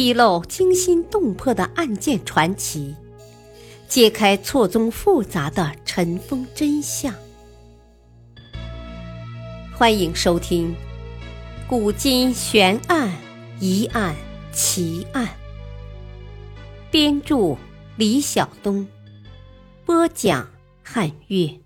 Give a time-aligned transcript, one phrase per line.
[0.00, 2.96] 披露惊心动魄的案件传奇，
[3.86, 7.14] 揭开错综复杂的尘封真相。
[9.76, 10.74] 欢迎收听
[11.68, 13.14] 《古今悬案、
[13.60, 14.16] 疑案、
[14.54, 15.26] 奇案》，
[16.90, 17.58] 编著
[17.96, 18.88] 李晓东，
[19.84, 20.48] 播讲
[20.82, 21.60] 汉月。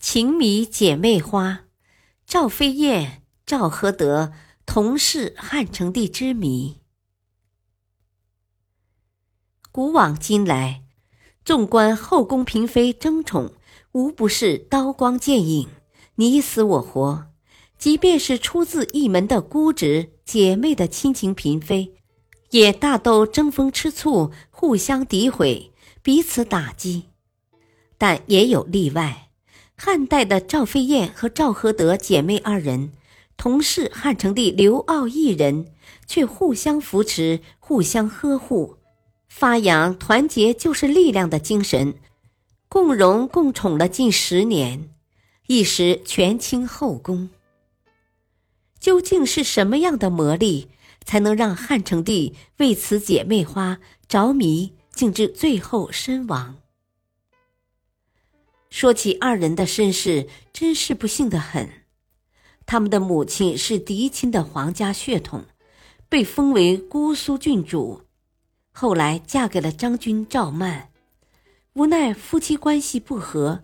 [0.00, 1.66] 情迷姐妹花，
[2.26, 4.32] 赵飞燕、赵合德
[4.66, 6.76] 同是汉成帝之谜。
[9.72, 10.82] 古往今来，
[11.44, 13.54] 纵观后宫嫔妃争宠，
[13.92, 15.68] 无不是刀光剑影。
[16.16, 17.28] 你死我活，
[17.78, 21.94] 即便是出自一门的姑侄姐妹的亲情嫔妃，
[22.50, 25.72] 也大都争风吃醋，互相诋毁，
[26.02, 27.04] 彼此打击。
[27.98, 29.30] 但也有例外，
[29.76, 32.92] 汉代的赵飞燕和赵合德姐妹二人，
[33.36, 35.72] 同是汉成帝刘骜一人，
[36.06, 38.76] 却互相扶持，互相呵护，
[39.28, 41.94] 发扬团结就是力量的精神，
[42.68, 44.90] 共荣共宠了近十年。
[45.46, 47.30] 一时权倾后宫。
[48.80, 50.68] 究竟是什么样的魔力，
[51.04, 53.78] 才能让汉成帝为此姐妹花
[54.08, 56.56] 着迷，竟至最后身亡？
[58.70, 61.85] 说起二人的身世，真是不幸的很。
[62.66, 65.44] 他们的母亲是嫡亲的皇家血统，
[66.08, 68.02] 被封为姑苏郡主，
[68.72, 70.90] 后来嫁给了张军赵曼，
[71.74, 73.62] 无奈夫妻关系不和。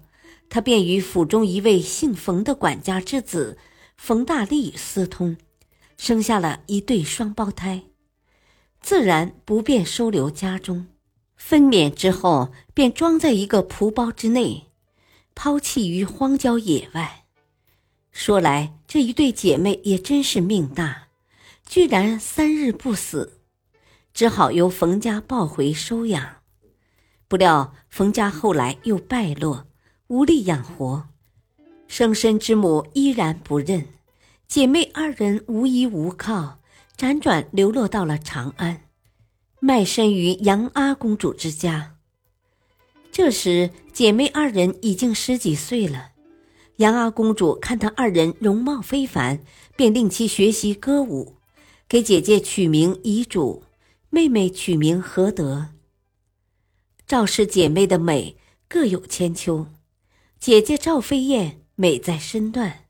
[0.49, 3.57] 他便与府中一位姓冯的管家之子
[3.97, 5.37] 冯大力私通，
[5.97, 7.85] 生下了一对双胞胎，
[8.81, 10.87] 自然不便收留家中。
[11.35, 14.67] 分娩之后，便装在一个蒲包之内，
[15.35, 17.22] 抛弃于荒郊野外。
[18.13, 21.09] 说来这一对姐妹也真是命大，
[21.67, 23.41] 居然三日不死，
[24.15, 26.37] 只好由冯家抱回收养。
[27.27, 29.67] 不料冯家后来又败落。
[30.09, 31.09] 无力养活，
[31.89, 33.89] 生身之母依然不认，
[34.47, 36.61] 姐妹二人无依无靠，
[36.99, 38.83] 辗转流落到了长安，
[39.59, 41.97] 卖身于杨阿公主之家。
[43.11, 46.12] 这时，姐妹二人已经十几岁了。
[46.83, 49.45] 杨阿公主看她二人容貌非凡，
[49.77, 51.37] 便令其学习歌舞，
[51.89, 53.63] 给姐姐取名遗嘱，
[54.11, 55.69] 妹妹取名何德。
[57.07, 58.37] 赵氏姐妹的美
[58.69, 59.69] 各有千秋。
[60.41, 62.87] 姐姐赵飞燕美在身段，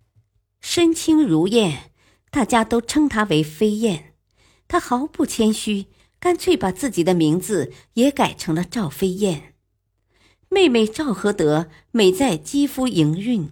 [0.62, 1.90] 身轻如燕，
[2.30, 4.14] 大家都称她为飞燕。
[4.68, 5.88] 她毫不谦虚，
[6.18, 9.52] 干脆把自己的名字也改成了赵飞燕。
[10.48, 13.50] 妹妹赵合德美在肌肤莹润，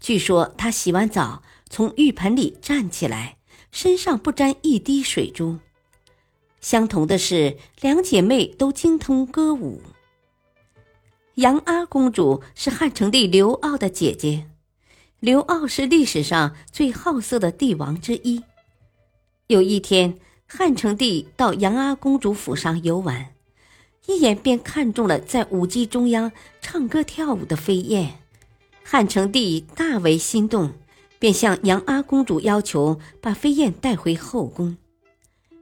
[0.00, 3.36] 据说她洗完澡从浴盆里站起来，
[3.70, 5.58] 身上不沾一滴水珠。
[6.60, 9.80] 相同的是，两姐妹都精通歌舞。
[11.36, 14.46] 杨阿公主是汉成帝刘骜的姐姐，
[15.20, 18.42] 刘骜是历史上最好色的帝王之一。
[19.46, 23.32] 有一天，汉成帝到杨阿公主府上游玩，
[24.06, 28.20] 一眼便看中了在舞姬中央唱歌跳舞的飞燕。
[28.92, 30.72] 汉成帝大为心动，
[31.20, 34.78] 便向杨阿公主要求把飞燕带回后宫。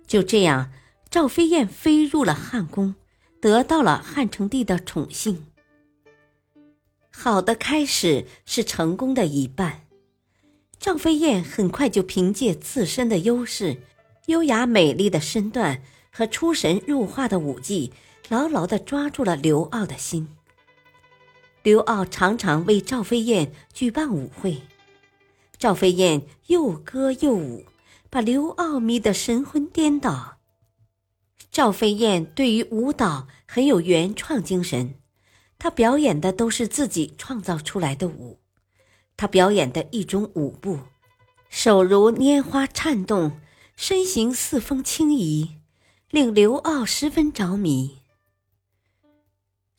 [0.06, 0.72] 就这样，
[1.10, 2.94] 赵飞燕飞入了汉宫，
[3.38, 5.44] 得到了汉成帝的宠幸。
[7.10, 9.82] 好的开始是成功的一半。
[10.80, 13.82] 赵飞燕很快就凭借自身的优势、
[14.28, 17.92] 优雅美丽的身段和出神入化的舞技，
[18.30, 20.30] 牢牢地抓住了刘骜的心。
[21.62, 24.62] 刘骜常常为赵飞燕举办舞会，
[25.58, 27.64] 赵飞燕又歌又舞，
[28.08, 30.38] 把刘骜迷得神魂颠倒。
[31.50, 34.94] 赵飞燕对于舞蹈很有原创精神。
[35.58, 38.38] 她表演的都是自己创造出来的舞，
[39.16, 40.78] 她表演的一种舞步，
[41.50, 43.40] 手如拈花颤动，
[43.74, 45.56] 身形似风轻移，
[46.10, 47.97] 令刘骜十分着迷。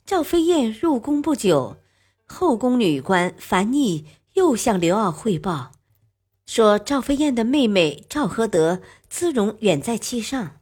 [0.10, 1.78] 赵飞燕入宫不久，
[2.26, 5.72] 后宫女官樊妮又向刘骜汇报，
[6.48, 10.62] 说赵飞燕的妹妹赵合德姿容远在其上，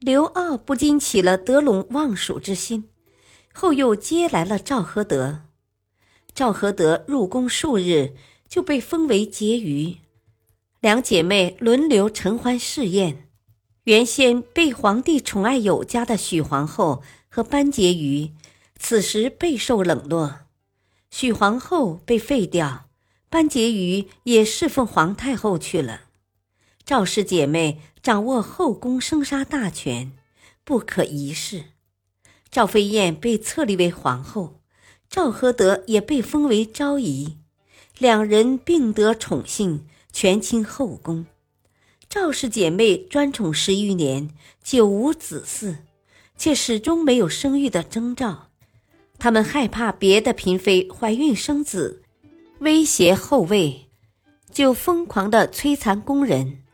[0.00, 2.88] 刘骜不禁起了得陇望蜀之心。
[3.52, 5.42] 后又接来了赵合德，
[6.34, 8.16] 赵合德入宫数日
[8.48, 9.98] 就被封为婕妤，
[10.80, 13.28] 两姐妹轮流承欢侍宴。
[13.84, 18.32] 原先被皇帝宠爱有加的许皇后和班婕妤，
[18.84, 20.40] 此时备受冷落。
[21.08, 22.88] 许皇后被废掉，
[23.30, 26.06] 班婕妤也侍奉皇太后去了。
[26.84, 30.10] 赵氏姐妹掌握后宫生杀大权，
[30.64, 31.66] 不可一世。
[32.50, 34.60] 赵飞燕被册立为皇后，
[35.08, 37.38] 赵合德也被封为昭仪，
[37.98, 41.26] 两人并得宠幸，权倾后宫。
[42.08, 44.30] 赵氏姐妹专宠十余年，
[44.60, 45.76] 久无子嗣，
[46.36, 48.48] 却始终没有生育的征兆。
[49.22, 52.02] 他们害怕别的嫔妃怀孕生子，
[52.58, 53.86] 威胁后位，
[54.50, 56.64] 就疯狂的摧残宫人。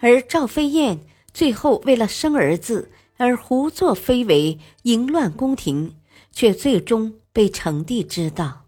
[0.00, 1.00] 而赵飞燕
[1.32, 5.96] 最后为了生儿子而胡作非为，淫乱宫廷，
[6.30, 8.66] 却最终被成帝知道。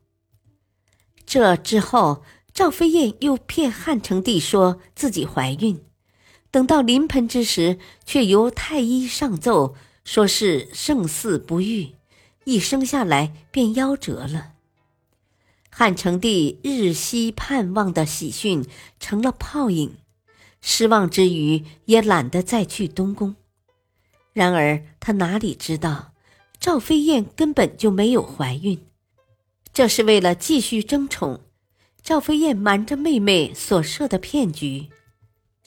[1.26, 2.23] 这之后。
[2.55, 5.81] 赵飞燕又骗汉成帝说自己怀孕，
[6.50, 11.93] 等到临盆之时，却由太医上奏说是胜似不育，
[12.48, 14.54] 一生下来便夭折了。
[15.68, 18.64] 汉成帝日夕盼望的喜讯
[18.98, 19.98] 成了泡影，
[20.62, 23.36] 失望之余也懒得再去东宫。
[24.32, 26.14] 然而他哪里知道，
[26.58, 28.80] 赵飞燕根本就没有怀孕，
[29.74, 31.42] 这是为了继续争宠。
[32.02, 34.88] 赵飞燕瞒着妹妹所设的骗局，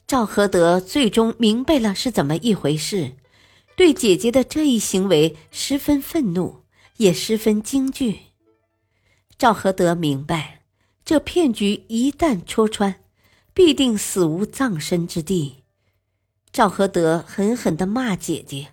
[0.08, 3.12] 赵合德最终明白了是怎么一回事，
[3.76, 6.61] 对姐姐的这一行为十分愤怒，
[7.02, 8.20] 也十分惊惧。
[9.36, 10.62] 赵合德明白，
[11.04, 13.00] 这骗局一旦戳穿，
[13.52, 15.64] 必定死无葬身之地。
[16.52, 18.68] 赵合德狠狠地骂姐姐，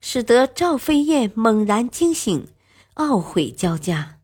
[0.00, 2.46] 使得赵飞燕猛然惊醒，
[2.94, 4.20] 懊悔交加，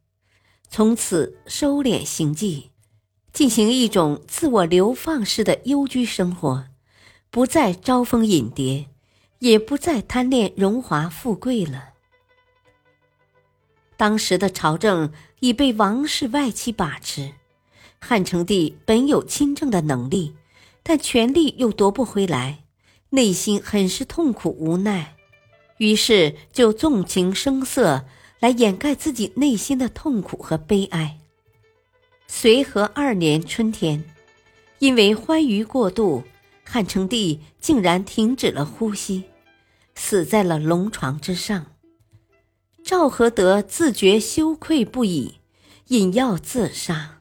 [0.71, 2.71] 从此收敛行迹。
[3.33, 6.67] 进行一种自我流放式的幽居生活，
[7.31, 8.91] 不再招蜂引蝶，
[9.39, 11.92] 也不再贪恋荣华富贵了。
[14.03, 17.35] 当时的朝政已被王室外戚把持，
[18.01, 20.35] 汉成帝本有亲政的能力，
[20.83, 22.65] 但权力又夺不回来，
[23.11, 25.15] 内心很是痛苦无奈，
[25.77, 28.05] 于是就纵情声色
[28.41, 31.21] 来掩盖自己内心的痛苦和悲哀。
[32.27, 34.03] 随和二年春天，
[34.81, 36.25] 因为欢愉过度，
[36.65, 39.23] 汉成帝竟然停止了呼吸，
[39.95, 41.67] 死在了龙床之上。
[42.93, 45.37] 赵合德自觉羞愧不已，
[45.87, 47.19] 饮药自杀。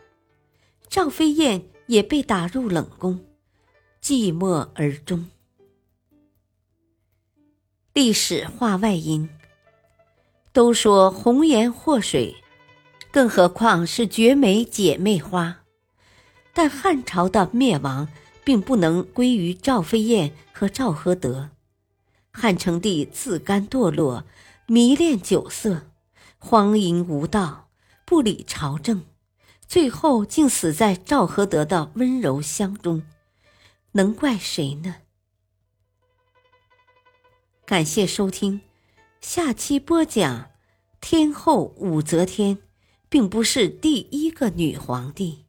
[0.89, 3.21] 赵飞燕也被打入冷宫，
[4.03, 5.27] 寂寞而终。
[7.93, 9.29] 历史话外音：
[10.51, 12.35] 都说红颜祸水。
[13.09, 15.61] 更何况是绝美姐妹花，
[16.53, 18.09] 但汉朝的灭亡
[18.43, 21.51] 并不能归于赵飞燕和赵合德。
[22.33, 24.25] 汉成帝自甘堕落，
[24.71, 25.91] 迷恋酒色，
[26.37, 27.67] 荒淫无道，
[28.05, 29.03] 不理朝政，
[29.67, 33.03] 最后竟死在赵合德的温柔乡中，
[33.91, 34.95] 能怪谁呢？
[37.65, 38.61] 感谢收听，
[39.19, 40.51] 下期播讲
[41.01, 42.59] 天后武则天。
[43.09, 45.43] 并不是第一个女皇帝。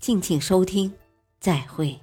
[0.00, 0.92] 敬请收听，
[1.38, 2.00] 再会。